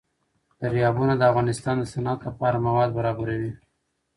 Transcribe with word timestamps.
دریابونه 0.61 1.13
د 1.17 1.21
افغانستان 1.31 1.75
د 1.79 1.83
صنعت 1.93 2.19
لپاره 2.27 2.63
مواد 2.67 2.89
برابروي. 2.97 3.51